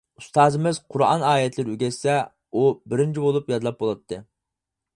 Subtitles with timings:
[0.21, 2.15] ئۇستازىمىز قۇرئان ئايەتلىرى ئۆگەتسە
[2.61, 4.19] ئۇ بىرىنچى بولۇپ يادلاپ بولاتتى.